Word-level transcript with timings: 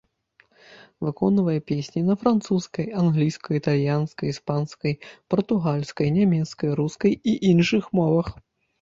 Выконвае 1.07 1.57
песні 1.71 2.01
на 2.07 2.15
французскай, 2.21 2.89
англійскай, 3.03 3.59
італьянскай, 3.61 4.27
іспанскай, 4.35 4.93
партугальскай, 5.37 6.07
нямецкай, 6.21 6.69
рускай 6.85 7.13
і 7.33 7.41
іншых 7.55 7.83
мовах. 8.01 8.39